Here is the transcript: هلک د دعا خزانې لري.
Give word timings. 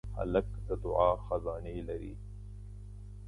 هلک 0.17 0.47
د 0.67 0.69
دعا 0.83 1.09
خزانې 1.25 1.77
لري. 1.87 2.13